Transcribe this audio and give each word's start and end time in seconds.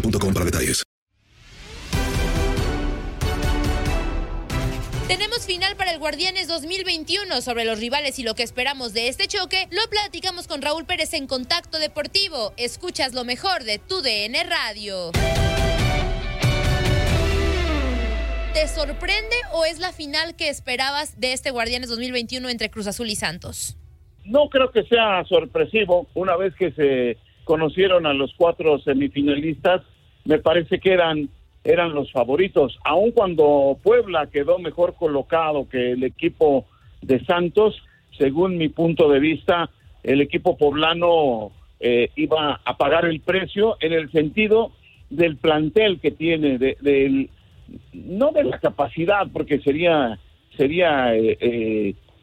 boostmobile.com 0.00 0.34
para 0.34 0.44
detalles. 0.44 0.82
Tenemos 5.08 5.46
final 5.46 5.76
para 5.76 5.92
el 5.92 6.00
Guardianes 6.00 6.48
2021 6.48 7.40
sobre 7.40 7.64
los 7.64 7.78
rivales 7.78 8.18
y 8.18 8.24
lo 8.24 8.34
que 8.34 8.42
esperamos 8.42 8.92
de 8.92 9.08
este 9.08 9.28
choque. 9.28 9.68
Lo 9.70 9.88
platicamos 9.88 10.48
con 10.48 10.62
Raúl 10.62 10.84
Pérez 10.84 11.14
en 11.14 11.28
Contacto 11.28 11.78
Deportivo. 11.78 12.52
Escuchas 12.56 13.14
lo 13.14 13.24
mejor 13.24 13.62
de 13.62 13.78
tu 13.78 14.02
DN 14.02 14.42
Radio. 14.44 15.12
¿Te 18.52 18.66
sorprende 18.68 19.36
o 19.52 19.64
es 19.64 19.78
la 19.78 19.92
final 19.92 20.34
que 20.34 20.48
esperabas 20.48 21.20
de 21.20 21.34
este 21.34 21.50
Guardianes 21.50 21.88
2021 21.88 22.48
entre 22.48 22.70
Cruz 22.70 22.88
Azul 22.88 23.08
y 23.08 23.14
Santos? 23.14 23.76
No 24.24 24.48
creo 24.48 24.72
que 24.72 24.82
sea 24.84 25.24
sorpresivo. 25.28 26.08
Una 26.14 26.36
vez 26.36 26.52
que 26.56 26.72
se 26.72 27.16
conocieron 27.46 28.06
a 28.06 28.12
los 28.12 28.34
cuatro 28.36 28.80
semifinalistas, 28.80 29.82
me 30.24 30.38
parece 30.38 30.80
que 30.80 30.92
eran 30.92 31.30
eran 31.62 31.94
los 31.94 32.12
favoritos, 32.12 32.78
aun 32.84 33.10
cuando 33.12 33.76
Puebla 33.82 34.28
quedó 34.28 34.58
mejor 34.58 34.94
colocado 34.94 35.68
que 35.68 35.92
el 35.92 36.04
equipo 36.04 36.64
de 37.02 37.24
Santos, 37.24 37.82
según 38.16 38.56
mi 38.56 38.68
punto 38.68 39.08
de 39.10 39.18
vista, 39.18 39.70
el 40.04 40.20
equipo 40.20 40.56
poblano 40.56 41.50
eh, 41.80 42.10
iba 42.14 42.60
a 42.64 42.76
pagar 42.76 43.04
el 43.04 43.20
precio 43.20 43.76
en 43.80 43.92
el 43.92 44.12
sentido 44.12 44.70
del 45.10 45.36
plantel 45.36 45.98
que 45.98 46.12
tiene, 46.12 46.58
de, 46.58 46.76
del 46.80 47.30
no 47.92 48.30
de 48.30 48.44
la 48.44 48.58
capacidad, 48.60 49.26
porque 49.32 49.58
sería 49.58 50.20
sería 50.56 51.16
eh, 51.16 51.36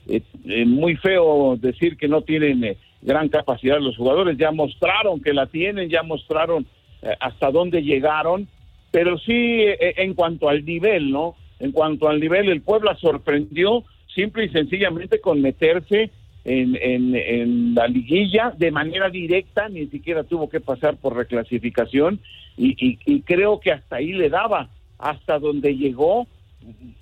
eh, 0.07 0.21
eh, 0.45 0.65
muy 0.65 0.95
feo 0.97 1.55
decir 1.57 1.97
que 1.97 2.07
no 2.07 2.21
tienen 2.21 2.63
eh, 2.63 2.77
gran 3.03 3.29
capacidad 3.29 3.79
los 3.79 3.97
jugadores, 3.97 4.37
ya 4.37 4.51
mostraron 4.51 5.21
que 5.21 5.33
la 5.33 5.45
tienen, 5.47 5.89
ya 5.89 6.03
mostraron 6.03 6.65
eh, 7.01 7.15
hasta 7.19 7.51
dónde 7.51 7.83
llegaron, 7.83 8.47
pero 8.91 9.17
sí 9.17 9.33
eh, 9.33 9.95
en 9.97 10.13
cuanto 10.13 10.49
al 10.49 10.63
nivel, 10.65 11.11
¿no? 11.11 11.35
En 11.59 11.71
cuanto 11.71 12.09
al 12.09 12.19
nivel, 12.19 12.49
el 12.49 12.61
Puebla 12.61 12.95
sorprendió 12.95 13.83
simple 14.13 14.45
y 14.45 14.49
sencillamente 14.49 15.19
con 15.19 15.41
meterse 15.41 16.11
en, 16.45 16.75
en, 16.75 17.15
en 17.15 17.75
la 17.75 17.87
liguilla 17.87 18.53
de 18.57 18.69
manera 18.71 19.09
directa, 19.09 19.69
ni 19.69 19.87
siquiera 19.87 20.23
tuvo 20.23 20.49
que 20.49 20.59
pasar 20.59 20.97
por 20.97 21.15
reclasificación. 21.15 22.19
Y, 22.57 22.75
y, 22.85 22.99
y 23.05 23.21
creo 23.21 23.59
que 23.59 23.71
hasta 23.71 23.95
ahí 23.97 24.13
le 24.13 24.29
daba, 24.29 24.69
hasta 24.99 25.39
donde 25.39 25.75
llegó, 25.75 26.27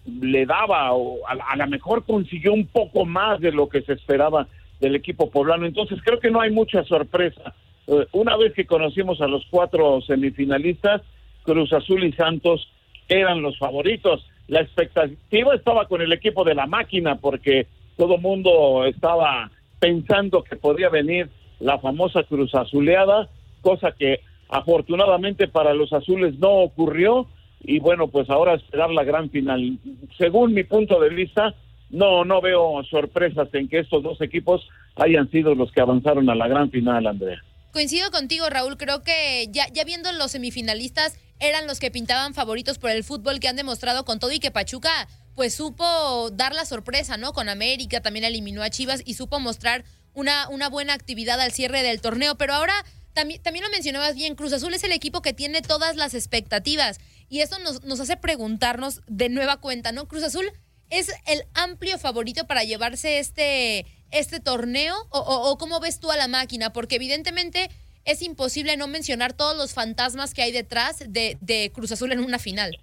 le 0.06 0.46
daba, 0.46 0.94
o 0.94 1.18
a, 1.28 1.34
a 1.34 1.56
lo 1.58 1.68
mejor 1.68 2.06
consiguió 2.06 2.54
un 2.54 2.68
poco 2.68 3.06
más 3.06 3.40
de 3.42 3.52
lo 3.52 3.68
que 3.68 3.82
se 3.82 3.94
esperaba 3.94 4.48
del 4.82 4.96
equipo 4.96 5.30
poblano. 5.30 5.66
Entonces 5.66 6.00
creo 6.04 6.20
que 6.20 6.32
no 6.32 6.42
hay 6.42 6.52
mucha 6.52 6.84
sorpresa. 6.84 7.54
Eh, 7.88 8.06
una 8.12 8.36
vez 8.36 8.54
que 8.54 8.66
conocimos 8.66 9.22
a 9.22 9.28
los 9.28 9.46
cuatro 9.50 10.02
semifinalistas, 10.02 11.02
Cruz 11.44 11.72
Azul 11.72 12.04
y 12.04 12.12
Santos 12.12 12.68
eran 13.08 13.42
los 13.42 13.58
favoritos. 13.58 14.28
La 14.48 14.62
expectativa 14.62 15.56
estaba 15.56 15.88
con 15.88 16.02
el 16.02 16.12
equipo 16.12 16.44
de 16.44 16.56
la 16.56 16.66
máquina 16.66 17.16
porque 17.16 17.68
todo 17.96 18.18
mundo 18.18 18.86
estaba 18.86 19.50
pensando 19.80 20.44
que 20.44 20.56
podía 20.56 20.90
venir 20.90 21.30
la 21.60 21.80
famosa 21.80 22.24
Cruz 22.24 22.54
Azuleada, 22.56 23.30
cosa 23.62 23.92
que 23.92 24.22
afortunadamente 24.50 25.48
para 25.48 25.74
los 25.74 25.94
azules 25.94 26.38
no 26.40 26.50
ocurrió 26.50 27.28
y 27.64 27.80
bueno, 27.80 28.08
pues 28.08 28.30
ahora 28.30 28.56
esperar 28.56 28.90
la 28.90 29.04
gran 29.04 29.30
final. 29.30 29.78
Según 30.18 30.54
mi 30.54 30.64
punto 30.64 31.00
de 31.00 31.10
vista, 31.10 31.54
no 31.92 32.26
no 32.26 32.42
veo 32.42 32.84
sorpresas 32.90 33.48
en 33.54 33.68
que 33.70 33.80
estos 33.80 34.04
dos 34.04 34.20
equipos 34.22 34.68
hayan 34.96 35.30
sido 35.32 35.56
los 35.56 35.72
que 35.72 35.82
avanzaron 35.82 36.30
a 36.30 36.36
la 36.36 36.48
gran 36.48 36.72
final, 36.72 37.08
Andrea. 37.08 37.42
Coincido 37.72 38.12
contigo, 38.12 38.50
Raúl. 38.50 38.78
Creo 38.78 39.02
que 39.02 39.48
ya, 39.50 39.68
ya 39.72 39.86
viendo 39.86 40.12
los 40.12 40.32
semifinalistas, 40.32 41.18
eran 41.40 41.68
los 41.68 41.80
que 41.80 41.90
pintaban 41.90 42.34
favoritos 42.34 42.78
por 42.78 42.92
el 42.92 43.04
fútbol 43.04 43.40
que 43.40 43.48
han 43.48 43.56
demostrado 43.56 44.04
con 44.06 44.20
todo 44.20 44.32
y 44.32 44.40
que 44.40 44.52
Pachuca, 44.52 45.08
pues 45.36 45.56
supo 45.56 46.30
dar 46.32 46.54
la 46.54 46.66
sorpresa, 46.66 47.18
¿no? 47.18 47.34
Con 47.34 47.50
América 47.50 48.02
también 48.02 48.26
eliminó 48.26 48.62
a 48.62 48.70
Chivas 48.70 49.02
y 49.06 49.14
supo 49.14 49.40
mostrar 49.40 49.86
una, 50.14 50.48
buena 50.70 50.94
actividad 50.94 51.40
al 51.40 51.52
cierre 51.52 51.82
del 51.82 52.02
torneo. 52.02 52.36
Pero 52.36 52.54
ahora 52.54 52.74
también, 53.14 53.42
también 53.42 53.64
lo 53.64 53.72
mencionabas 53.72 54.16
bien, 54.16 54.36
Cruz 54.36 54.54
Azul 54.54 54.74
es 54.74 54.84
el 54.84 54.92
equipo 54.92 55.22
que 55.22 55.34
tiene 55.34 55.62
todas 55.62 55.96
las 55.96 56.14
expectativas. 56.14 57.00
Y 57.30 57.40
eso 57.40 57.58
nos 57.60 58.00
hace 58.02 58.18
preguntarnos 58.18 59.02
de 59.08 59.30
nueva 59.30 59.62
cuenta, 59.62 59.94
¿no? 59.94 60.10
Cruz 60.10 60.24
Azul 60.24 60.52
es 60.92 61.10
el 61.26 61.42
amplio 61.56 61.98
favorito 61.98 62.46
para 62.46 62.64
llevarse 62.64 63.18
este, 63.18 63.86
este 64.12 64.40
torneo 64.40 64.94
o, 65.10 65.58
cómo 65.58 65.80
ves 65.80 66.00
tú 66.00 66.12
a 66.12 66.18
la 66.18 66.28
máquina? 66.28 66.72
Porque 66.72 66.98
evidentemente 66.98 67.70
es 68.06 68.22
imposible 68.22 68.78
no 68.78 68.88
mencionar 68.88 69.34
todos 69.34 69.58
los 69.58 69.74
fantasmas 69.74 70.34
que 70.34 70.44
hay 70.44 70.52
detrás 70.52 71.00
de, 71.12 71.38
de 71.42 71.72
Cruz 71.74 71.92
Azul 71.92 72.12
en 72.12 72.20
una 72.20 72.38
final. 72.38 72.78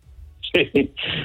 Sí, 0.52 0.64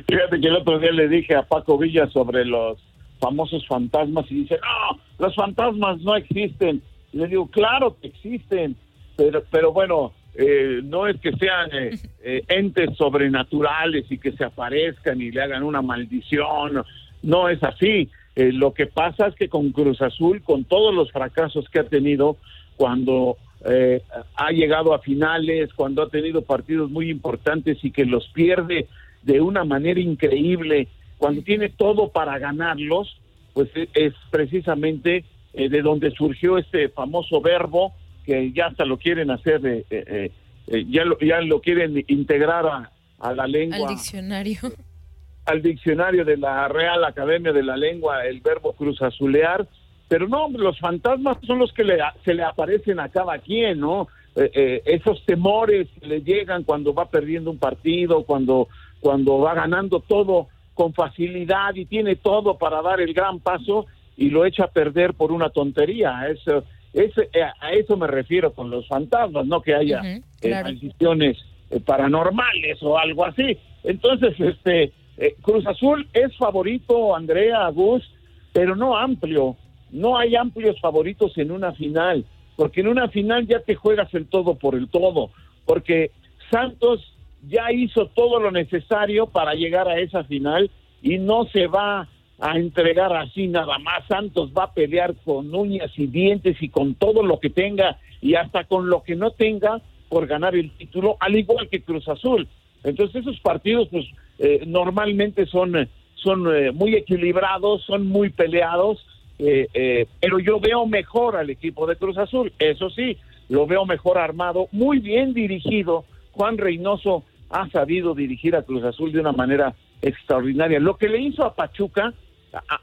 fíjate 0.07 0.41
que 0.41 0.47
el 0.47 0.57
otro 0.57 0.80
día 0.80 0.91
le 0.91 1.07
dije 1.07 1.35
a 1.35 1.44
Paco 1.44 1.77
Villa 1.77 2.09
sobre 2.09 2.44
los 2.45 2.77
famosos 3.19 3.65
fantasmas 3.68 4.25
y 4.30 4.41
dice, 4.41 4.59
no, 4.62 5.00
los 5.18 5.33
fantasmas 5.35 6.00
no 6.01 6.15
existen. 6.15 6.81
Y 7.13 7.18
le 7.18 7.27
digo, 7.27 7.47
claro 7.47 7.97
que 8.01 8.07
existen, 8.07 8.75
pero, 9.15 9.44
pero 9.50 9.71
bueno, 9.71 10.12
eh, 10.35 10.81
no 10.83 11.07
es 11.07 11.19
que 11.19 11.31
sean 11.33 11.69
eh, 11.74 12.00
eh, 12.24 12.44
entes 12.47 12.95
sobrenaturales 12.97 14.12
y 14.12 14.18
que 14.18 14.31
se 14.31 14.44
aparezcan 14.44 15.21
y 15.21 15.31
le 15.31 15.41
hagan 15.41 15.63
una 15.63 15.81
maldición, 15.81 16.83
no 17.21 17.50
es 17.50 17.63
así. 17.63 18.09
lo 18.35 18.74
que 18.74 18.88
pasa 18.88 19.27
es 19.27 19.35
que 19.35 19.47
con 19.47 19.71
Cruz 19.71 20.01
Azul, 20.01 20.41
con 20.41 20.63
todos 20.63 20.94
los 20.94 21.12
fracasos 21.12 21.69
que 21.69 21.80
ha 21.80 21.85
tenido, 21.85 22.38
cuando 22.75 23.38
eh, 23.65 24.01
ha 24.35 24.51
llegado 24.51 24.94
a 24.94 25.00
finales, 25.00 25.74
cuando 25.74 26.03
ha 26.03 26.09
tenido 26.09 26.41
partidos 26.41 26.89
muy 26.89 27.09
importantes 27.09 27.77
y 27.83 27.91
que 27.91 28.06
los 28.06 28.27
pierde 28.30 28.88
de 29.21 29.39
una 29.39 29.63
manera 29.63 30.00
increíble, 30.00 30.89
cuando 31.18 31.44
tiene 31.44 31.69
todo 31.69 32.09
para 32.09 32.38
ganarlos, 32.39 33.18
pues 33.53 33.69
es 33.94 34.13
precisamente 34.31 35.24
eh, 35.53 35.69
de 35.69 35.81
donde 35.81 36.12
surgió 36.12 36.57
este 36.57 36.89
famoso 36.89 37.39
verbo 37.39 37.94
que 38.25 38.51
ya 38.51 38.67
hasta 38.67 38.85
lo 38.85 38.97
quieren 38.97 39.31
hacer, 39.31 39.85
eh, 39.89 40.31
ya, 40.67 41.05
lo, 41.05 41.19
ya 41.19 41.41
lo 41.41 41.61
quieren 41.61 42.03
integrar 42.07 42.65
a, 42.65 42.91
a 43.19 43.33
la 43.33 43.47
lengua. 43.47 43.77
Al 43.77 43.95
diccionario. 43.95 44.59
Al 45.45 45.61
diccionario 45.61 46.23
de 46.23 46.37
la 46.37 46.69
Real 46.69 47.03
Academia 47.03 47.51
de 47.51 47.63
la 47.63 47.75
Lengua, 47.75 48.25
el 48.25 48.39
verbo 48.39 48.71
cruzazulear, 48.71 49.67
pero 50.07 50.27
no, 50.27 50.47
los 50.49 50.79
fantasmas 50.79 51.37
son 51.45 51.59
los 51.59 51.73
que 51.73 51.83
le, 51.83 51.97
se 52.23 52.33
le 52.33 52.43
aparecen 52.43 52.99
a 53.01 53.09
cada 53.09 53.39
quien, 53.39 53.81
¿no? 53.81 54.07
Eh, 54.35 54.51
eh, 54.53 54.81
esos 54.85 55.23
temores 55.25 55.87
que 55.99 56.07
le 56.07 56.21
llegan 56.21 56.63
cuando 56.63 56.93
va 56.93 57.09
perdiendo 57.09 57.51
un 57.51 57.57
partido, 57.57 58.23
cuando, 58.23 58.67
cuando 58.99 59.39
va 59.39 59.53
ganando 59.53 59.99
todo 59.99 60.47
con 60.73 60.93
facilidad 60.93 61.75
y 61.75 61.85
tiene 61.85 62.15
todo 62.15 62.57
para 62.57 62.81
dar 62.81 62.99
el 63.01 63.13
gran 63.13 63.39
paso 63.39 63.85
y 64.15 64.29
lo 64.29 64.45
echa 64.45 64.65
a 64.65 64.71
perder 64.71 65.13
por 65.13 65.31
una 65.31 65.49
tontería. 65.49 66.27
Eso, 66.29 66.63
eh, 66.94 67.44
a 67.60 67.72
eso 67.72 67.98
me 67.98 68.07
refiero 68.07 68.54
con 68.54 68.69
los 68.69 68.88
fantasmas, 68.88 69.45
no 69.45 69.62
que 69.62 69.74
haya 69.74 70.01
uh 70.01 71.80
paranormales 71.86 72.84
o 72.84 73.00
algo 73.00 73.25
así. 73.25 73.57
Entonces, 73.84 74.40
este 74.40 74.94
Cruz 75.42 75.66
Azul 75.66 76.07
es 76.13 76.36
favorito, 76.38 77.16
Andrea, 77.16 77.68
Gus, 77.69 78.04
pero 78.51 78.75
no 78.75 78.95
amplio 78.95 79.57
no 79.94 80.18
hay 80.18 80.36
amplios 80.36 80.80
favoritos 80.81 81.38
en 81.38 81.51
una 81.51 81.72
final, 81.74 82.25
porque 82.56 82.81
en 82.81 82.88
una 82.88 83.07
final 83.10 83.48
ya 83.48 83.60
te 83.60 83.75
juegas 83.75 84.12
el 84.13 84.25
todo 84.25 84.56
por 84.56 84.75
el 84.75 84.90
todo, 84.90 85.30
porque 85.66 86.12
Santos 86.51 87.16
ya 87.48 87.72
hizo 87.72 88.07
todo 88.07 88.40
lo 88.40 88.51
necesario 88.51 89.28
para 89.28 89.54
llegar 89.54 89.88
a 89.88 90.00
esa 90.00 90.24
final 90.24 90.69
y 91.01 91.19
no 91.19 91.45
se 91.45 91.68
va 91.68 92.07
a 92.44 92.57
entregar 92.57 93.16
así 93.16 93.48
nada 93.48 93.78
más. 93.80 94.06
Santos 94.07 94.51
va 94.57 94.66
a 94.66 94.74
pelear 94.74 95.16
con 95.24 95.54
uñas 95.54 95.92
y 95.98 96.07
dientes 96.07 96.57
y 96.62 96.69
con 96.69 96.95
todo 96.95 97.24
lo 97.24 97.40
que 97.40 97.50
tenga 97.50 97.98
y 98.22 98.36
hasta 98.36 98.66
con 98.66 98.90
lo 98.90 99.04
que 99.04 99.16
no 99.16 99.31
tenga 99.31 99.81
por 100.10 100.28
ganar 100.28 100.56
el 100.56 100.72
título, 100.78 101.18
al 101.19 101.36
igual 101.36 101.69
que 101.69 101.81
Cruz 101.81 102.07
Azul. 102.07 102.48
Entonces 102.84 103.22
esos 103.22 103.40
partidos 103.40 103.88
pues 103.90 104.06
eh, 104.40 104.63
normalmente 104.68 105.45
son, 105.45 105.90
son 106.16 106.56
eh, 106.56 106.72
muy 106.72 106.95
equilibrados, 106.95 107.84
son 107.86 108.07
muy 108.07 108.30
peleados 108.30 109.06
eh, 109.40 109.68
eh, 109.74 110.07
pero 110.19 110.40
yo 110.40 110.60
veo 110.60 110.86
mejor 110.86 111.36
al 111.36 111.50
equipo 111.50 111.88
de 111.88 111.95
Cruz 111.95 112.18
Azul, 112.18 112.54
eso 112.60 112.90
sí, 112.90 113.18
lo 113.50 113.66
veo 113.66 113.86
mejor 113.86 114.18
armado, 114.18 114.68
muy 114.72 115.00
bien 115.00 115.34
dirigido. 115.34 116.06
Juan 116.31 116.57
Reynoso 116.57 117.24
ha 117.50 117.68
sabido 117.69 118.16
dirigir 118.16 118.56
a 118.56 118.63
Cruz 118.63 118.84
Azul 118.84 119.12
de 119.12 119.19
una 119.19 119.31
manera 119.31 119.75
extraordinaria. 120.01 120.80
Lo 120.80 120.98
que 120.98 121.10
le 121.10 121.19
hizo 121.19 121.44
a 121.44 121.56
Pachuca, 121.56 122.13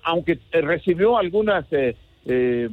aunque 0.03 0.39
recibió 0.53 1.19
algunas 1.19 1.67
eh, 1.71 2.69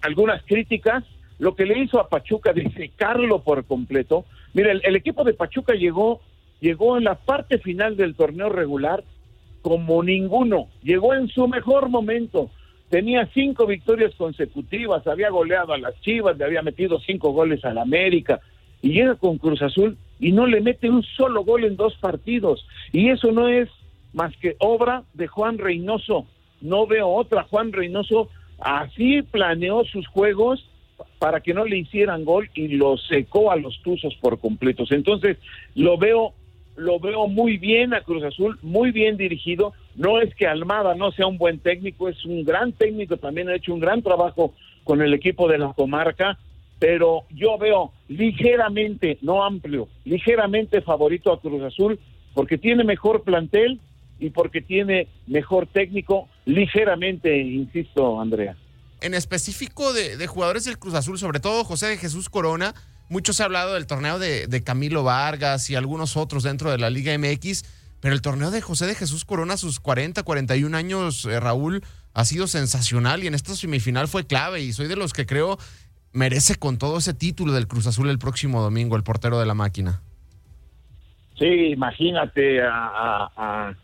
algunas 0.00 0.42
críticas, 0.44 1.04
lo 1.38 1.54
que 1.54 1.66
le 1.66 1.78
hizo 1.78 2.00
a 2.00 2.08
Pachuca 2.08 2.52
de 2.54 2.70
secarlo 2.70 3.42
por 3.42 3.64
completo. 3.64 4.24
Mira, 4.54 4.72
el, 4.72 4.80
el, 4.84 4.96
equipo 4.96 5.24
de 5.24 5.34
Pachuca 5.34 5.74
llegó 5.74 6.20
llegó 6.60 6.96
en 6.96 7.04
la 7.04 7.14
parte 7.14 7.58
final 7.58 7.96
del 7.96 8.14
torneo 8.14 8.48
regular 8.48 9.04
como 9.62 10.02
ninguno, 10.02 10.68
llegó 10.82 11.14
en 11.14 11.28
su 11.28 11.46
mejor 11.46 11.88
momento 11.88 12.50
tenía 12.88 13.28
cinco 13.34 13.66
victorias 13.66 14.14
consecutivas, 14.16 15.06
había 15.06 15.30
goleado 15.30 15.72
a 15.72 15.78
las 15.78 16.00
Chivas, 16.00 16.36
le 16.38 16.44
había 16.44 16.62
metido 16.62 16.98
cinco 17.00 17.32
goles 17.32 17.64
al 17.64 17.78
América, 17.78 18.40
y 18.80 18.92
llega 18.92 19.16
con 19.16 19.38
Cruz 19.38 19.60
Azul 19.62 19.96
y 20.20 20.32
no 20.32 20.46
le 20.46 20.60
mete 20.60 20.88
un 20.88 21.02
solo 21.02 21.44
gol 21.44 21.64
en 21.64 21.76
dos 21.76 21.96
partidos. 21.96 22.66
Y 22.92 23.08
eso 23.10 23.32
no 23.32 23.48
es 23.48 23.68
más 24.12 24.36
que 24.36 24.56
obra 24.58 25.04
de 25.14 25.26
Juan 25.26 25.58
Reynoso. 25.58 26.26
No 26.60 26.86
veo 26.86 27.08
otra. 27.08 27.44
Juan 27.44 27.72
Reynoso 27.72 28.28
así 28.58 29.22
planeó 29.22 29.84
sus 29.84 30.06
juegos 30.06 30.68
para 31.18 31.40
que 31.40 31.54
no 31.54 31.64
le 31.64 31.78
hicieran 31.78 32.24
gol 32.24 32.50
y 32.54 32.68
lo 32.68 32.96
secó 32.96 33.50
a 33.50 33.56
los 33.56 33.80
Tuzos 33.82 34.14
por 34.16 34.40
completos. 34.40 34.90
Entonces, 34.92 35.38
lo 35.74 35.98
veo 35.98 36.34
lo 36.76 37.00
veo 37.00 37.26
muy 37.26 37.58
bien 37.58 37.92
a 37.92 38.02
Cruz 38.02 38.22
Azul, 38.22 38.56
muy 38.62 38.92
bien 38.92 39.16
dirigido. 39.16 39.72
No 39.96 40.20
es 40.20 40.32
que 40.36 40.46
Almada 40.46 40.94
no 40.94 41.10
sea 41.10 41.26
un 41.26 41.36
buen 41.36 41.58
técnico, 41.58 42.08
es 42.08 42.24
un 42.24 42.44
gran 42.44 42.72
técnico, 42.72 43.16
también 43.16 43.48
ha 43.48 43.56
hecho 43.56 43.74
un 43.74 43.80
gran 43.80 44.00
trabajo 44.00 44.54
con 44.84 45.02
el 45.02 45.12
equipo 45.12 45.48
de 45.48 45.58
la 45.58 45.72
comarca, 45.72 46.38
pero 46.78 47.24
yo 47.30 47.58
veo 47.58 47.90
ligeramente, 48.06 49.18
no 49.22 49.44
amplio, 49.44 49.88
ligeramente 50.04 50.80
favorito 50.80 51.32
a 51.32 51.40
Cruz 51.40 51.62
Azul 51.62 51.98
porque 52.32 52.56
tiene 52.56 52.84
mejor 52.84 53.24
plantel 53.24 53.80
y 54.18 54.30
porque 54.30 54.60
tiene 54.60 55.08
mejor 55.26 55.66
técnico, 55.66 56.28
ligeramente, 56.44 57.38
insisto, 57.38 58.20
Andrea. 58.20 58.56
En 59.00 59.14
específico 59.14 59.92
de, 59.92 60.16
de 60.16 60.26
jugadores 60.26 60.64
del 60.64 60.78
Cruz 60.78 60.94
Azul, 60.94 61.18
sobre 61.18 61.40
todo 61.40 61.64
José 61.64 61.86
de 61.86 61.98
Jesús 61.98 62.28
Corona, 62.28 62.74
mucho 63.08 63.32
se 63.32 63.42
ha 63.42 63.46
hablado 63.46 63.74
del 63.74 63.86
torneo 63.86 64.18
de, 64.18 64.62
Camilo 64.64 65.02
Vargas 65.02 65.70
y 65.70 65.74
algunos 65.74 66.16
otros 66.16 66.42
dentro 66.42 66.70
de 66.70 66.78
la 66.78 66.90
Liga 66.90 67.16
MX, 67.16 67.64
pero 68.00 68.14
el 68.14 68.20
torneo 68.20 68.50
de 68.50 68.60
José 68.60 68.86
de 68.86 68.94
Jesús 68.94 69.24
Corona, 69.24 69.56
sus 69.56 69.80
40, 69.80 70.22
41 70.22 70.76
años, 70.76 71.24
eh, 71.24 71.40
Raúl, 71.40 71.82
ha 72.12 72.24
sido 72.24 72.46
sensacional 72.46 73.24
y 73.24 73.26
en 73.26 73.34
esta 73.34 73.54
semifinal 73.54 74.08
fue 74.08 74.26
clave 74.26 74.60
y 74.60 74.72
soy 74.72 74.88
de 74.88 74.96
los 74.96 75.12
que 75.12 75.26
creo 75.26 75.58
merece 76.12 76.56
con 76.56 76.78
todo 76.78 76.98
ese 76.98 77.14
título 77.14 77.52
del 77.52 77.66
Cruz 77.66 77.86
Azul 77.86 78.10
el 78.10 78.18
próximo 78.18 78.60
domingo, 78.60 78.96
el 78.96 79.02
portero 79.02 79.38
de 79.38 79.46
la 79.46 79.54
máquina. 79.54 80.02
Sí, 81.38 81.46
imagínate 81.72 82.62
a, 82.62 82.70
a, 82.70 83.30
a 83.36 83.76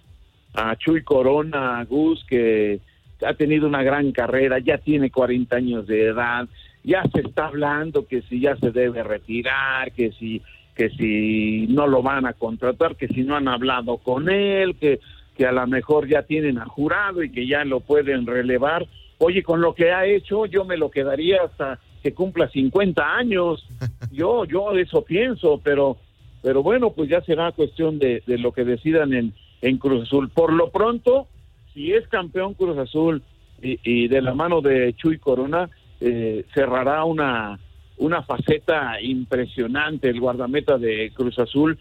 Chuy 0.78 1.02
Corona, 1.02 1.84
Gus, 1.84 2.24
que 2.28 2.80
ha 3.24 3.34
tenido 3.34 3.66
una 3.66 3.82
gran 3.82 4.12
carrera, 4.12 4.58
ya 4.58 4.78
tiene 4.78 5.10
40 5.10 5.56
años 5.56 5.86
de 5.86 6.06
edad, 6.06 6.48
ya 6.82 7.02
se 7.12 7.20
está 7.20 7.46
hablando 7.46 8.06
que 8.06 8.22
si 8.22 8.40
ya 8.40 8.56
se 8.56 8.70
debe 8.70 9.02
retirar, 9.02 9.92
que 9.92 10.12
si 10.12 10.42
que 10.74 10.90
si 10.90 11.66
no 11.68 11.86
lo 11.86 12.02
van 12.02 12.26
a 12.26 12.32
contratar, 12.32 12.96
que 12.96 13.08
si 13.08 13.22
no 13.22 13.36
han 13.36 13.46
hablado 13.48 13.98
con 13.98 14.28
él, 14.28 14.74
que, 14.76 14.98
que 15.36 15.46
a 15.46 15.52
lo 15.52 15.66
mejor 15.66 16.08
ya 16.08 16.22
tienen 16.22 16.58
a 16.58 16.66
jurado 16.66 17.22
y 17.22 17.30
que 17.30 17.46
ya 17.46 17.64
lo 17.64 17.80
pueden 17.80 18.26
relevar. 18.26 18.86
Oye, 19.18 19.42
con 19.42 19.60
lo 19.60 19.74
que 19.74 19.92
ha 19.92 20.04
hecho, 20.04 20.46
yo 20.46 20.64
me 20.64 20.76
lo 20.76 20.90
quedaría 20.90 21.42
hasta 21.44 21.78
que 22.02 22.12
cumpla 22.12 22.48
50 22.48 23.16
años. 23.16 23.66
Yo, 24.10 24.44
yo 24.44 24.70
eso 24.72 25.02
pienso, 25.02 25.60
pero, 25.64 25.96
pero 26.40 26.62
bueno, 26.62 26.90
pues 26.90 27.08
ya 27.08 27.20
será 27.22 27.50
cuestión 27.50 27.98
de, 27.98 28.22
de 28.28 28.38
lo 28.38 28.52
que 28.52 28.62
decidan 28.62 29.12
en, 29.12 29.34
en 29.63 29.79
Cruz 29.79 30.03
Azul. 30.03 30.29
Por 30.31 30.53
lo 30.53 30.70
pronto, 30.70 31.29
si 31.73 31.93
es 31.93 32.06
campeón 32.08 32.55
Cruz 32.55 32.79
Azul 32.79 33.23
y, 33.63 34.08
de 34.08 34.20
la 34.20 34.34
mano 34.34 34.61
de 34.61 34.94
Chuy 34.94 35.19
Corona, 35.19 35.70
eh, 36.01 36.44
cerrará 36.53 37.05
una, 37.05 37.58
una 37.96 38.23
faceta 38.23 39.01
impresionante 39.01 40.08
el 40.08 40.20
guardameta 40.20 40.79
de 40.79 41.11
Cruz 41.15 41.39
Azul 41.39 41.79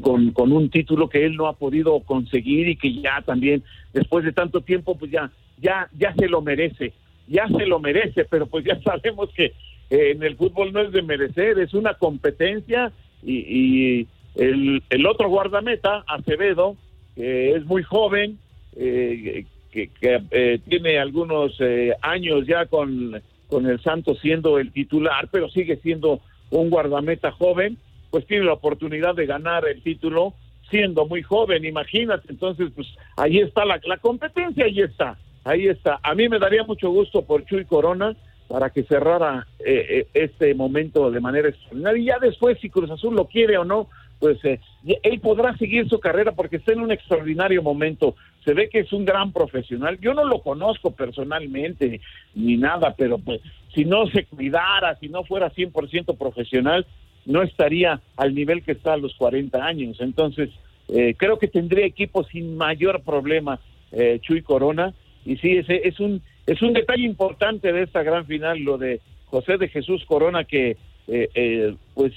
con, 0.00 0.30
con 0.30 0.52
un 0.52 0.70
título 0.70 1.08
que 1.08 1.24
él 1.24 1.36
no 1.36 1.46
ha 1.46 1.54
podido 1.54 2.00
conseguir 2.00 2.68
y 2.68 2.76
que 2.76 3.00
ya 3.00 3.22
también 3.22 3.62
después 3.92 4.24
de 4.24 4.32
tanto 4.32 4.60
tiempo 4.60 4.96
pues 4.96 5.10
ya 5.10 5.30
ya 5.58 5.88
ya 5.98 6.14
se 6.14 6.28
lo 6.28 6.40
merece 6.40 6.92
ya 7.26 7.48
se 7.48 7.66
lo 7.66 7.80
merece 7.80 8.24
pero 8.24 8.46
pues 8.46 8.64
ya 8.64 8.80
sabemos 8.84 9.30
que 9.34 9.46
eh, 9.90 10.12
en 10.12 10.22
el 10.22 10.36
fútbol 10.36 10.72
no 10.72 10.80
es 10.80 10.92
de 10.92 11.02
merecer 11.02 11.58
es 11.58 11.74
una 11.74 11.94
competencia 11.94 12.92
y, 13.22 13.34
y 13.38 14.08
el, 14.36 14.82
el 14.88 15.06
otro 15.06 15.28
guardameta 15.28 16.04
Acevedo 16.06 16.76
que 17.14 17.54
es 17.54 17.64
muy 17.64 17.82
joven 17.82 18.38
eh, 18.76 19.44
que, 19.70 19.88
que 19.88 20.22
eh, 20.30 20.60
tiene 20.68 20.98
algunos 20.98 21.56
eh, 21.60 21.94
años 22.02 22.46
ya 22.46 22.66
con 22.66 23.20
con 23.52 23.66
el 23.66 23.82
Santos 23.82 24.18
siendo 24.22 24.58
el 24.58 24.72
titular, 24.72 25.28
pero 25.30 25.50
sigue 25.50 25.76
siendo 25.76 26.20
un 26.48 26.70
guardameta 26.70 27.32
joven, 27.32 27.76
pues 28.10 28.26
tiene 28.26 28.46
la 28.46 28.54
oportunidad 28.54 29.14
de 29.14 29.26
ganar 29.26 29.68
el 29.68 29.82
título 29.82 30.32
siendo 30.70 31.04
muy 31.06 31.20
joven, 31.20 31.66
imagínate, 31.66 32.28
entonces 32.30 32.70
pues 32.74 32.88
ahí 33.18 33.40
está 33.40 33.66
la, 33.66 33.78
la 33.84 33.98
competencia, 33.98 34.64
ahí 34.64 34.80
está, 34.80 35.18
ahí 35.44 35.66
está. 35.66 36.00
A 36.02 36.14
mí 36.14 36.30
me 36.30 36.38
daría 36.38 36.64
mucho 36.64 36.88
gusto 36.88 37.26
por 37.26 37.44
Chuy 37.44 37.66
Corona 37.66 38.16
para 38.48 38.70
que 38.70 38.84
cerrara 38.84 39.46
eh, 39.58 39.86
eh, 39.88 40.06
este 40.14 40.54
momento 40.54 41.10
de 41.10 41.20
manera 41.20 41.50
extraordinaria 41.50 42.02
y 42.02 42.06
ya 42.06 42.18
después 42.18 42.58
si 42.58 42.70
Cruz 42.70 42.90
Azul 42.90 43.14
lo 43.14 43.26
quiere 43.26 43.58
o 43.58 43.64
no, 43.64 43.88
pues 44.22 44.38
eh, 44.44 44.60
él 45.02 45.18
podrá 45.18 45.56
seguir 45.56 45.88
su 45.88 45.98
carrera 45.98 46.30
porque 46.30 46.58
está 46.58 46.70
en 46.72 46.80
un 46.80 46.92
extraordinario 46.92 47.60
momento 47.60 48.14
se 48.44 48.54
ve 48.54 48.68
que 48.68 48.78
es 48.78 48.92
un 48.92 49.04
gran 49.04 49.32
profesional. 49.32 49.98
Yo 50.00 50.14
no 50.14 50.24
lo 50.24 50.42
conozco 50.42 50.92
personalmente 50.92 52.00
ni 52.36 52.56
nada, 52.56 52.94
pero 52.96 53.18
pues 53.18 53.40
si 53.74 53.84
no 53.84 54.06
se 54.06 54.24
cuidara, 54.26 54.96
si 55.00 55.08
no 55.08 55.24
fuera 55.24 55.50
100% 55.52 56.16
profesional, 56.16 56.86
no 57.26 57.42
estaría 57.42 58.00
al 58.16 58.32
nivel 58.32 58.62
que 58.62 58.72
está 58.72 58.92
a 58.92 58.96
los 58.96 59.12
40 59.16 59.58
años. 59.58 60.00
Entonces, 60.00 60.50
eh, 60.88 61.14
creo 61.16 61.40
que 61.40 61.48
tendría 61.48 61.84
equipo 61.84 62.22
sin 62.22 62.56
mayor 62.56 63.02
problema 63.02 63.58
eh, 63.90 64.20
Chuy 64.22 64.42
Corona. 64.42 64.94
Y 65.24 65.36
sí, 65.38 65.56
ese 65.56 65.88
es 65.88 65.98
un, 65.98 66.22
es 66.46 66.62
un 66.62 66.74
detalle 66.74 67.04
importante 67.04 67.72
de 67.72 67.82
esta 67.82 68.04
gran 68.04 68.24
final, 68.26 68.60
lo 68.60 68.78
de 68.78 69.00
José 69.26 69.56
de 69.56 69.68
Jesús 69.68 70.04
Corona, 70.04 70.44
que 70.44 70.76
eh, 71.08 71.28
eh, 71.34 71.74
pues 71.94 72.12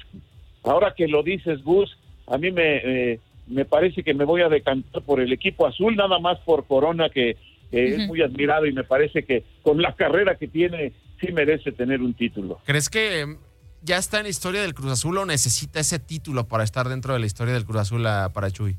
ahora 0.66 0.94
que 0.96 1.08
lo 1.08 1.24
dices, 1.24 1.64
Gus, 1.64 1.98
a 2.28 2.38
mí 2.38 2.52
me, 2.52 2.78
eh, 3.14 3.20
me 3.48 3.66
parece 3.66 4.04
que 4.04 4.14
me 4.14 4.26
voy 4.26 4.42
a 4.42 4.50
decantar 4.50 5.02
por 5.04 5.20
el 5.20 5.32
equipo 5.32 5.68
azul, 5.68 5.96
nada 5.96 6.20
más 6.20 6.40
por 6.40 6.66
Corona, 6.66 7.10
que, 7.10 7.38
es 7.72 8.08
muy 8.08 8.22
admirado 8.22 8.66
y 8.68 8.72
me 8.72 8.86
parece 8.86 9.24
que 9.26 9.44
con 9.62 9.82
la 9.82 9.94
carrera 9.96 10.36
que 10.36 10.48
tiene, 10.48 10.94
sí 11.20 11.34
merece 11.34 11.74
tener 11.74 12.02
un 12.02 12.14
título. 12.14 12.60
¿Crees 12.64 12.90
que 12.90 13.26
mm, 13.26 13.38
ya 13.82 13.98
está 13.98 14.20
en 14.20 14.24
la 14.24 14.30
historia 14.30 14.62
del 14.62 14.74
Cruz 14.74 14.94
Azul 14.94 15.18
o 15.18 15.26
necesita 15.26 15.82
ese 15.82 16.00
título 16.00 16.48
para 16.48 16.64
estar 16.64 16.88
dentro 16.88 17.14
de 17.14 17.20
la 17.20 17.26
historia 17.26 17.54
del 17.54 17.66
Cruz 17.66 17.82
Azul 17.82 18.06
a- 18.08 18.32
para 18.32 18.50
Chuy? 18.50 18.78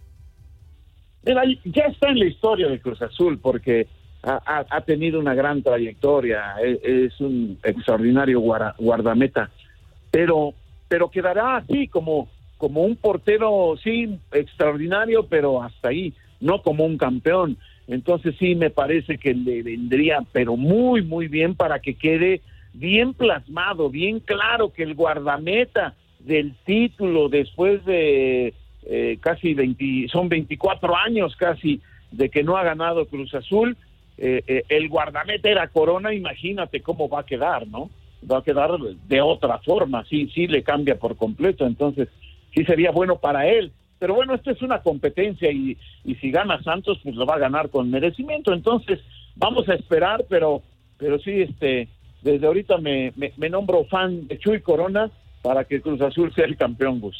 Mira, 1.25 1.43
ya 1.65 1.83
está 1.87 2.09
en 2.09 2.21
la 2.21 2.27
historia 2.27 2.69
del 2.69 2.81
Cruz 2.81 3.03
Azul 3.03 3.39
porque 3.39 3.87
ha, 4.23 4.81
tenido 4.81 5.21
una 5.21 5.35
gran 5.35 5.63
trayectoria, 5.63 6.55
es, 6.65 6.79
es 6.83 7.21
un 7.21 7.59
extraordinario 7.63 8.41
guardameta, 8.41 9.51
pero, 10.11 10.55
pero 10.89 11.11
quedará 11.11 11.57
así 11.57 11.89
como, 11.89 12.29
como 12.59 12.83
un 12.83 12.97
portero, 12.97 13.75
sí, 13.83 14.19
extraordinario, 14.33 15.27
pero 15.27 15.63
hasta 15.63 15.89
ahí, 15.89 16.13
no 16.41 16.63
como 16.63 16.85
un 16.85 16.99
campeón. 16.99 17.57
Entonces 17.89 18.35
sí 18.39 18.55
me 18.55 18.71
parece 18.71 19.19
que 19.19 19.35
le 19.35 19.63
vendría, 19.63 20.21
pero 20.33 20.57
muy, 20.57 21.03
muy 21.03 21.29
bien 21.29 21.55
para 21.55 21.79
que 21.79 21.95
quede 21.95 22.41
bien 22.73 23.15
plasmado, 23.15 23.89
bien 23.91 24.21
claro 24.21 24.73
que 24.73 24.83
el 24.83 24.95
guardameta 24.95 25.95
del 26.19 26.55
título 26.65 27.29
después 27.29 27.85
de 27.85 28.53
eh, 28.83 29.19
casi 29.21 29.55
20, 29.55 30.09
son 30.09 30.29
24 30.29 30.97
años 30.97 31.35
casi 31.37 31.81
de 32.11 32.29
que 32.29 32.43
no 32.43 32.57
ha 32.57 32.65
ganado 32.65 33.07
Cruz 33.07 33.35
Azul, 33.35 33.77
eh, 34.19 34.43
eh, 34.47 34.65
el 34.69 34.89
guardameta 34.89 35.49
era 35.49 35.69
Corona, 35.69 36.13
imagínate 36.13 36.81
cómo 36.81 37.09
va 37.09 37.21
a 37.21 37.27
quedar, 37.27 37.67
¿no? 37.67 37.91
Va 38.31 38.39
a 38.39 38.43
quedar 38.43 38.71
de 38.79 39.21
otra 39.21 39.59
forma, 39.59 40.05
sí, 40.07 40.29
sí 40.35 40.47
le 40.47 40.63
cambia 40.63 40.99
por 40.99 41.17
completo, 41.17 41.67
entonces 41.67 42.09
sí 42.55 42.65
sería 42.65 42.91
bueno 42.91 43.17
para 43.19 43.47
él. 43.47 43.73
Pero 43.99 44.15
bueno, 44.15 44.35
esto 44.35 44.51
es 44.51 44.61
una 44.63 44.83
competencia 44.83 45.51
y, 45.51 45.77
y 46.05 46.15
si 46.17 46.31
gana 46.31 46.63
Santos, 46.63 46.99
pues 47.03 47.15
lo 47.15 47.25
va 47.25 47.37
a 47.37 47.39
ganar 47.39 47.71
con 47.71 47.91
merecimiento. 47.91 48.53
Entonces, 48.53 48.99
vamos 49.37 49.69
a 49.69 49.75
esperar, 49.75 50.27
pero, 50.29 50.63
pero 50.99 51.19
sí, 51.21 51.31
este, 51.43 51.89
desde 52.23 52.47
ahorita 52.47 52.77
me, 52.79 53.13
me, 53.17 53.33
me 53.37 53.49
nombro 53.49 53.85
fan 53.87 54.27
de 54.29 54.39
Chuy 54.39 54.61
Corona 54.61 55.11
para 55.43 55.65
que 55.65 55.81
Cruz 55.81 56.01
Azul 56.03 56.35
sea 56.35 56.45
el 56.45 56.57
campeón, 56.57 57.01
Gus. 57.01 57.17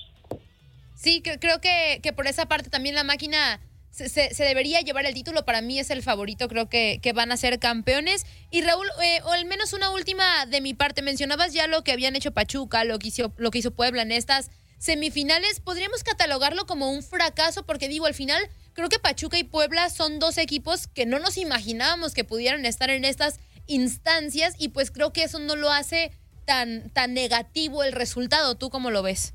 Sí, 0.95 1.23
cre- 1.25 1.39
creo 1.41 1.61
que, 1.61 2.01
que 2.03 2.13
por 2.13 2.27
esa 2.27 2.47
parte 2.47 2.69
también 2.69 2.95
la 2.95 3.05
máquina 3.05 3.61
se, 3.97 4.45
debería 4.45 4.81
llevar 4.81 5.07
el 5.07 5.15
título. 5.15 5.45
Para 5.45 5.63
mí 5.63 5.79
es 5.79 5.91
el 5.91 6.03
favorito, 6.03 6.49
creo 6.49 6.69
que, 6.69 7.01
que 7.03 7.13
van 7.13 7.33
a 7.33 7.37
ser 7.37 7.59
campeones. 7.59 8.27
Y 8.51 8.63
Raúl, 8.63 8.87
eh, 9.03 9.21
o 9.25 9.33
al 9.33 9.47
menos 9.47 9.73
una 9.73 9.91
última 9.91 10.47
de 10.47 10.61
mi 10.61 10.75
parte, 10.75 11.03
mencionabas 11.03 11.53
ya 11.53 11.67
lo 11.67 11.83
que 11.83 11.93
habían 11.93 12.17
hecho 12.17 12.33
Pachuca, 12.33 12.85
lo 12.85 12.99
que 12.99 13.09
hizo, 13.09 13.33
lo 13.37 13.51
que 13.51 13.59
hizo 13.59 13.71
Puebla 13.71 14.03
en 14.03 14.13
estas 14.13 14.51
semifinales. 14.79 15.61
¿Podríamos 15.61 16.05
catalogarlo 16.05 16.67
como 16.67 16.91
un 16.91 17.03
fracaso? 17.03 17.65
Porque 17.65 17.89
digo, 17.89 18.07
al 18.07 18.15
final 18.15 18.43
creo 18.75 18.89
que 18.89 18.99
Pachuca 18.99 19.39
y 19.39 19.45
Puebla 19.45 19.89
son 19.89 20.19
dos 20.19 20.37
equipos 20.37 20.87
que 20.87 21.07
no 21.07 21.19
nos 21.19 21.39
imaginábamos 21.39 22.13
que 22.13 22.25
pudieran 22.25 22.67
estar 22.67 22.91
en 22.91 23.05
estas 23.05 23.41
instancias 23.67 24.55
y 24.59 24.69
pues 24.69 24.91
creo 24.91 25.13
que 25.13 25.25
eso 25.25 25.39
no 25.39 25.57
lo 25.57 25.71
hace 25.71 26.13
tan, 26.45 26.91
tan 26.91 27.15
negativo 27.15 27.83
el 27.83 27.93
resultado. 27.93 28.57
¿Tú 28.57 28.69
cómo 28.71 28.91
lo 28.91 29.03
ves? 29.03 29.33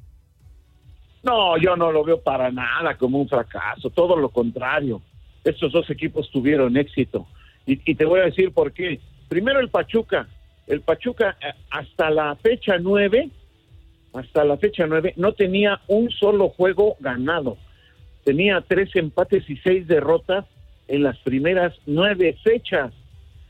No, 1.23 1.57
yo 1.57 1.75
no 1.75 1.91
lo 1.91 2.03
veo 2.03 2.19
para 2.19 2.51
nada 2.51 2.97
como 2.97 3.19
un 3.19 3.29
fracaso, 3.29 3.89
todo 3.89 4.15
lo 4.15 4.29
contrario. 4.29 5.01
Estos 5.43 5.71
dos 5.71 5.89
equipos 5.89 6.29
tuvieron 6.31 6.77
éxito. 6.77 7.27
Y, 7.65 7.77
te 7.95 8.05
voy 8.05 8.21
a 8.21 8.25
decir 8.25 8.51
por 8.51 8.73
qué. 8.73 8.99
Primero 9.29 9.59
el 9.59 9.69
Pachuca. 9.69 10.27
El 10.67 10.81
Pachuca 10.81 11.37
eh, 11.41 11.53
hasta 11.69 12.09
la 12.09 12.35
fecha 12.35 12.77
nueve, 12.79 13.29
hasta 14.13 14.43
la 14.43 14.57
fecha 14.57 14.87
nueve, 14.87 15.13
no 15.15 15.33
tenía 15.33 15.79
un 15.87 16.09
solo 16.09 16.49
juego 16.49 16.95
ganado. 16.99 17.57
Tenía 18.23 18.61
tres 18.61 18.95
empates 18.95 19.49
y 19.49 19.57
seis 19.57 19.87
derrotas 19.87 20.45
en 20.87 21.03
las 21.03 21.17
primeras 21.19 21.73
nueve 21.85 22.35
fechas. 22.43 22.93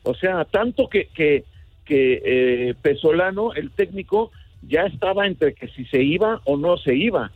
O 0.04 0.14
sea, 0.14 0.46
tanto 0.46 0.88
que, 0.88 1.08
que, 1.08 1.46
que 1.86 2.22
eh, 2.24 2.76
Pesolano, 2.82 3.54
el 3.54 3.72
técnico, 3.72 4.32
ya 4.62 4.84
estaba 4.84 5.26
entre 5.26 5.54
que 5.54 5.68
si 5.70 5.86
se 5.86 6.02
iba 6.04 6.42
o 6.46 6.58
no 6.58 6.78
se 6.78 6.96
iba. 6.96 7.32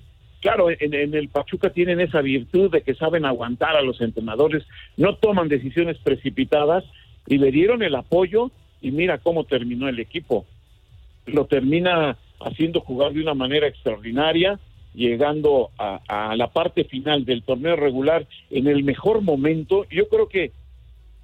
Claro, 0.46 0.68
en, 0.70 1.16
el 1.16 1.30
Pachuca 1.30 1.72
tienen 1.72 2.00
esa 2.00 2.22
virtud 2.22 2.70
de 2.70 2.84
que 2.84 2.94
saben 2.94 3.26
aguantar 3.26 3.76
a 3.76 3.82
los 3.82 4.00
entrenadores, 4.00 4.64
no 4.96 5.16
toman 5.16 5.48
decisiones 5.48 5.98
precipitadas 5.98 6.84
y 7.26 7.40
le 7.40 7.50
dieron 7.50 7.82
el 7.82 7.96
apoyo 7.96 8.52
y 8.80 8.92
mira 8.92 9.18
cómo 9.18 9.46
terminó 9.46 9.90
el 9.90 9.98
equipo. 9.98 10.46
Lo 11.26 11.46
termina 11.46 12.20
haciendo 12.40 12.80
jugar 12.82 13.14
de 13.14 13.22
una 13.22 13.34
manera 13.34 13.66
extraordinaria, 13.66 14.60
llegando 14.94 15.72
a, 15.80 16.02
a 16.08 16.36
la 16.36 16.52
parte 16.52 16.84
final 16.84 17.26
del 17.26 17.42
torneo 17.42 17.76
regular 17.76 18.28
en 18.52 18.68
el 18.68 18.84
mejor 18.84 19.22
momento. 19.22 19.88
Yo 19.90 20.08
creo 20.10 20.30
que 20.30 20.52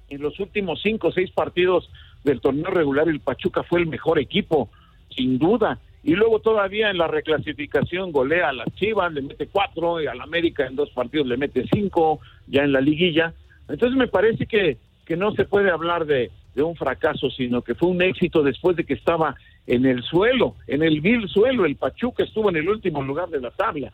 en 0.08 0.20
los 0.20 0.40
últimos 0.40 0.82
cinco 0.82 1.06
o 1.06 1.12
seis 1.12 1.30
partidos 1.30 1.88
del 2.24 2.40
torneo 2.40 2.72
regular 2.72 3.08
el 3.08 3.20
Pachuca 3.20 3.62
fue 3.62 3.78
el 3.78 3.86
mejor 3.86 4.18
equipo, 4.18 4.68
sin 5.14 5.38
duda. 5.38 5.78
Y 6.04 6.14
luego 6.14 6.40
todavía 6.40 6.90
en 6.90 6.98
la 6.98 7.06
reclasificación 7.06 8.10
golea 8.10 8.48
a 8.48 8.52
las 8.52 8.74
Chivas, 8.74 9.12
le 9.12 9.22
mete 9.22 9.46
cuatro, 9.46 10.00
y 10.02 10.06
al 10.06 10.20
América 10.20 10.66
en 10.66 10.74
dos 10.76 10.90
partidos 10.90 11.26
le 11.28 11.36
mete 11.36 11.64
cinco, 11.72 12.20
ya 12.48 12.62
en 12.64 12.72
la 12.72 12.80
liguilla. 12.80 13.32
Entonces 13.68 13.96
me 13.96 14.08
parece 14.08 14.46
que, 14.46 14.78
que 15.06 15.16
no 15.16 15.32
se 15.32 15.44
puede 15.44 15.70
hablar 15.70 16.04
de, 16.04 16.30
de 16.54 16.62
un 16.62 16.74
fracaso, 16.74 17.30
sino 17.30 17.62
que 17.62 17.74
fue 17.76 17.88
un 17.88 18.02
éxito 18.02 18.42
después 18.42 18.76
de 18.76 18.84
que 18.84 18.94
estaba 18.94 19.36
en 19.68 19.86
el 19.86 20.02
suelo, 20.02 20.56
en 20.66 20.82
el 20.82 21.00
vil 21.00 21.28
suelo. 21.28 21.64
El 21.64 21.76
Pachuca 21.76 22.24
estuvo 22.24 22.50
en 22.50 22.56
el 22.56 22.68
último 22.68 23.00
lugar 23.02 23.28
de 23.28 23.40
la 23.40 23.52
tabla. 23.52 23.92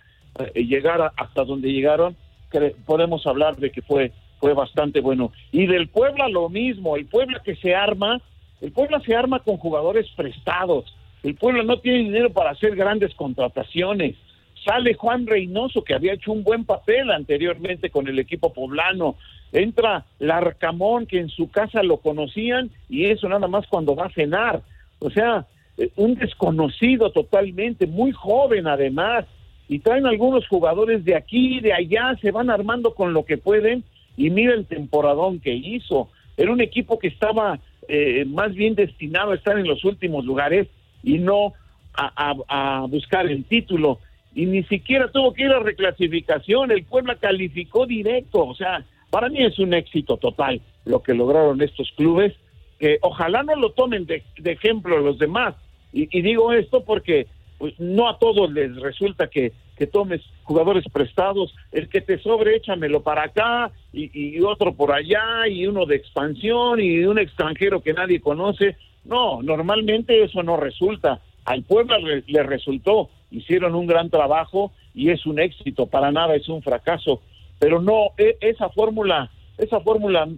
Eh, 0.55 0.65
llegar 0.65 1.13
hasta 1.17 1.45
donde 1.45 1.71
llegaron, 1.71 2.17
cre- 2.51 2.75
podemos 2.87 3.27
hablar 3.27 3.57
de 3.57 3.71
que 3.71 3.83
fue, 3.83 4.13
fue 4.41 4.55
bastante 4.55 5.01
bueno. 5.01 5.31
Y 5.53 5.67
del 5.67 5.89
Puebla 5.89 6.27
lo 6.29 6.49
mismo, 6.49 6.97
el 6.97 7.05
Puebla 7.05 7.43
que 7.45 7.55
se 7.57 7.75
arma, 7.75 8.21
el 8.63 8.73
Puebla 8.73 8.99
se 9.01 9.15
arma 9.15 9.41
con 9.41 9.59
jugadores 9.59 10.07
prestados. 10.17 10.87
El 11.29 11.35
Puebla 11.35 11.63
no 11.63 11.79
tiene 11.79 11.99
dinero 11.99 12.33
para 12.33 12.53
hacer 12.53 12.75
grandes 12.75 13.15
contrataciones. 13.15 14.17
Sale 14.65 14.95
Juan 14.95 15.27
Reynoso, 15.27 15.85
que 15.85 15.93
había 15.93 16.15
hecho 16.15 16.33
un 16.33 16.43
buen 16.43 16.65
papel 16.65 17.11
anteriormente 17.11 17.91
con 17.91 18.09
el 18.09 18.19
equipo 18.19 18.55
poblano. 18.55 19.17
Entra 19.53 20.07
Larcamón, 20.21 21.05
que 21.05 21.19
en 21.19 21.29
su 21.29 21.51
casa 21.51 21.83
lo 21.83 21.99
conocían, 21.99 22.71
y 22.89 23.05
eso 23.05 23.29
nada 23.29 23.47
más 23.47 23.67
cuando 23.67 23.95
va 23.95 24.07
a 24.07 24.13
cenar. 24.15 24.63
O 25.01 25.11
sea, 25.11 25.45
eh, 25.77 25.91
un 25.97 26.15
desconocido 26.15 27.13
totalmente, 27.13 27.87
muy 27.87 28.13
joven 28.13 28.67
además. 28.67 29.27
Y 29.69 29.81
traen 29.81 30.07
algunos 30.07 30.49
jugadores 30.49 31.05
de 31.05 31.15
aquí, 31.15 31.61
de 31.61 31.75
allá, 31.75 32.17
se 32.23 32.31
van 32.31 32.49
armando 32.49 32.95
con 32.95 33.13
lo 33.13 33.27
que 33.27 33.37
pueden. 33.37 33.85
Y 34.17 34.31
mira 34.31 34.55
el 34.55 34.65
temporadón 34.65 35.41
que 35.41 35.53
hizo. 35.53 36.09
Era 36.39 36.51
un 36.51 36.63
equipo 36.63 36.99
que 36.99 37.09
estaba 37.09 37.61
eh, 37.87 38.25
más 38.27 38.55
bien 38.55 38.75
destinado 38.75 39.33
a 39.33 39.35
estar 39.35 39.59
en 39.59 39.69
los 39.69 39.85
últimos 39.85 40.25
lugares 40.25 40.69
y 41.03 41.19
no 41.19 41.55
a, 41.99 42.87
buscar 42.89 43.27
el 43.27 43.45
título. 43.45 43.99
Y 44.35 44.47
ni 44.47 44.63
siquiera 44.65 45.11
tuvo 45.11 45.33
que 45.33 45.45
ir 45.45 45.51
a 45.51 45.61
reclasificación. 45.61 46.71
El 46.71 46.85
Puebla 46.85 47.17
calificó 47.17 47.87
directo. 47.87 48.47
O 48.47 48.55
sea, 48.55 48.85
para 49.11 49.29
mí 49.29 49.43
es 49.43 49.59
un 49.59 49.75
éxito 49.75 50.17
total 50.17 50.61
lo 50.85 51.03
que 51.03 51.15
lograron 51.15 51.61
estos 51.61 51.91
clubes. 51.97 52.35
Que 52.79 52.99
ojalá 53.03 53.43
no 53.43 53.57
lo 53.57 53.71
tomen 53.73 54.07
de, 54.07 54.23
de 54.39 54.53
ejemplo 54.53 54.99
los 54.99 55.19
demás. 55.19 55.57
Y, 55.93 56.07
digo 56.23 56.53
esto 56.53 56.85
porque 56.85 57.27
pues, 57.59 57.75
no 57.81 58.09
a 58.09 58.19
todos 58.19 58.53
les 58.53 58.77
resulta 58.77 59.29
que, 59.29 59.53
que 59.77 59.89
tomes 59.89 60.21
jugadores 60.45 60.85
prestados. 60.93 61.53
El 61.73 61.89
que 61.89 62.01
te 62.01 62.19
sobre, 62.19 62.57
échamelo 62.57 63.03
para 63.03 63.25
acá 63.25 63.73
y 63.93 64.39
otro 64.41 64.75
por 64.75 64.93
allá 64.93 65.49
y 65.49 65.67
uno 65.67 65.87
de 65.87 65.97
expansión 65.97 66.79
y 66.79 67.01
un 67.01 67.19
extranjero 67.19 67.81
que 67.81 67.95
nadie 67.95 68.21
conoce. 68.21 68.77
No, 69.05 69.43
normalmente 69.43 70.23
eso 70.23 70.43
no 70.43 70.57
resulta. 70.57 71.21
Al 71.45 71.63
Puebla 71.63 71.99
le, 71.99 72.25
le 72.27 72.43
resultó, 72.43 73.11
hicieron 73.31 73.75
un 73.75 73.87
gran 73.87 74.11
trabajo 74.11 74.73
y 74.95 75.11
es 75.11 75.25
un 75.27 75.39
éxito, 75.39 75.87
para 75.87 76.11
nada 76.11 76.35
es 76.35 76.49
un 76.49 76.63
fracaso. 76.63 77.23
Pero 77.59 77.81
no, 77.81 78.11
e- 78.19 78.37
esa 78.41 78.69
fórmula, 78.69 79.31
esa 79.57 79.81
fórmula 79.81 80.29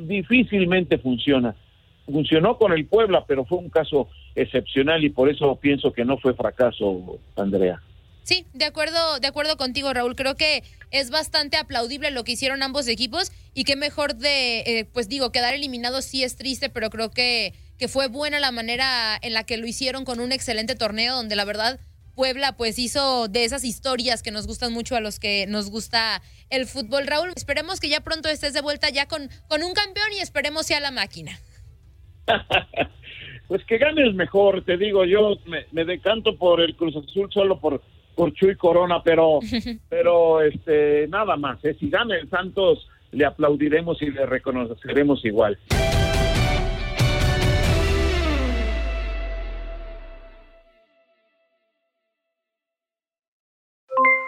difícilmente 0.00 0.98
funciona. 0.98 1.54
Funcionó 2.06 2.58
con 2.58 2.72
el 2.72 2.86
Puebla, 2.86 3.24
pero 3.26 3.44
fue 3.44 3.58
un 3.58 3.70
caso 3.70 4.08
excepcional 4.34 5.04
y 5.04 5.10
por 5.10 5.28
eso 5.28 5.54
pienso 5.56 5.92
que 5.92 6.04
no 6.04 6.18
fue 6.18 6.34
fracaso, 6.34 7.18
Andrea. 7.36 7.80
Sí, 8.24 8.46
de 8.54 8.64
acuerdo, 8.66 9.18
de 9.18 9.26
acuerdo 9.26 9.56
contigo, 9.56 9.92
Raúl. 9.92 10.14
Creo 10.14 10.36
que 10.36 10.62
es 10.90 11.10
bastante 11.10 11.56
aplaudible 11.56 12.10
lo 12.10 12.22
que 12.22 12.32
hicieron 12.32 12.62
ambos 12.62 12.86
equipos 12.86 13.32
y 13.52 13.64
qué 13.64 13.74
mejor 13.76 14.14
de, 14.14 14.60
eh, 14.60 14.84
pues 14.92 15.08
digo, 15.08 15.32
quedar 15.32 15.54
eliminados 15.54 16.04
sí 16.04 16.22
es 16.22 16.36
triste, 16.36 16.68
pero 16.68 16.90
creo 16.90 17.10
que, 17.10 17.52
que 17.82 17.88
fue 17.88 18.06
buena 18.06 18.38
la 18.38 18.52
manera 18.52 19.18
en 19.22 19.32
la 19.32 19.42
que 19.42 19.56
lo 19.56 19.66
hicieron 19.66 20.04
con 20.04 20.20
un 20.20 20.30
excelente 20.30 20.76
torneo 20.76 21.16
donde 21.16 21.34
la 21.34 21.44
verdad 21.44 21.80
Puebla 22.14 22.56
pues 22.56 22.78
hizo 22.78 23.26
de 23.26 23.42
esas 23.42 23.64
historias 23.64 24.22
que 24.22 24.30
nos 24.30 24.46
gustan 24.46 24.72
mucho 24.72 24.94
a 24.94 25.00
los 25.00 25.18
que 25.18 25.46
nos 25.48 25.68
gusta 25.68 26.22
el 26.48 26.66
fútbol. 26.66 27.08
Raúl, 27.08 27.30
esperemos 27.34 27.80
que 27.80 27.88
ya 27.88 28.00
pronto 28.00 28.28
estés 28.28 28.52
de 28.52 28.60
vuelta 28.60 28.88
ya 28.90 29.08
con, 29.08 29.28
con 29.48 29.64
un 29.64 29.74
campeón 29.74 30.06
y 30.16 30.20
esperemos 30.20 30.66
sea 30.66 30.78
la 30.78 30.92
máquina. 30.92 31.32
pues 33.48 33.64
que 33.64 33.78
gane 33.78 34.02
el 34.02 34.14
mejor, 34.14 34.64
te 34.64 34.76
digo, 34.76 35.04
yo 35.04 35.38
me, 35.46 35.66
me 35.72 35.84
decanto 35.84 36.38
por 36.38 36.60
el 36.60 36.76
Cruz 36.76 36.94
Azul 36.94 37.32
solo 37.32 37.58
por 37.58 37.82
por 38.14 38.32
Chuy 38.34 38.54
Corona, 38.54 39.02
pero 39.02 39.40
pero 39.88 40.40
este 40.40 41.08
nada 41.08 41.36
más, 41.36 41.58
¿eh? 41.64 41.74
si 41.80 41.90
gana 41.90 42.14
el 42.14 42.30
Santos 42.30 42.86
le 43.10 43.24
aplaudiremos 43.24 44.00
y 44.02 44.12
le 44.12 44.24
reconoceremos 44.24 45.24
igual. 45.24 45.58